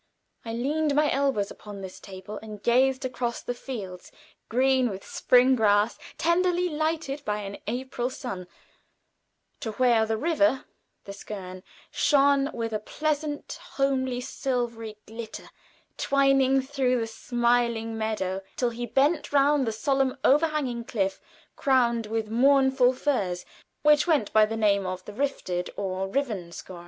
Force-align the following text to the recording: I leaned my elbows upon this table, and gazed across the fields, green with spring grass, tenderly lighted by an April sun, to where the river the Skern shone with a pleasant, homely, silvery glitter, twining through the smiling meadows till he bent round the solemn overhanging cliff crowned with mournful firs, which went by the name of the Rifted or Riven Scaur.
I 0.43 0.53
leaned 0.53 0.95
my 0.95 1.11
elbows 1.11 1.51
upon 1.51 1.81
this 1.81 1.99
table, 1.99 2.39
and 2.41 2.63
gazed 2.63 3.05
across 3.05 3.43
the 3.43 3.53
fields, 3.53 4.11
green 4.49 4.89
with 4.89 5.05
spring 5.05 5.55
grass, 5.55 5.99
tenderly 6.17 6.69
lighted 6.69 7.23
by 7.23 7.41
an 7.43 7.59
April 7.67 8.09
sun, 8.09 8.47
to 9.59 9.73
where 9.73 10.07
the 10.07 10.17
river 10.17 10.65
the 11.03 11.11
Skern 11.11 11.61
shone 11.91 12.51
with 12.51 12.73
a 12.73 12.79
pleasant, 12.79 13.59
homely, 13.73 14.21
silvery 14.21 14.97
glitter, 15.05 15.51
twining 15.97 16.63
through 16.63 16.99
the 16.99 17.05
smiling 17.05 17.95
meadows 17.95 18.41
till 18.55 18.71
he 18.71 18.87
bent 18.87 19.31
round 19.31 19.67
the 19.67 19.71
solemn 19.71 20.17
overhanging 20.23 20.83
cliff 20.83 21.21
crowned 21.55 22.07
with 22.07 22.27
mournful 22.27 22.91
firs, 22.93 23.45
which 23.83 24.07
went 24.07 24.33
by 24.33 24.47
the 24.47 24.57
name 24.57 24.83
of 24.87 25.05
the 25.05 25.13
Rifted 25.13 25.69
or 25.77 26.07
Riven 26.07 26.49
Scaur. 26.51 26.79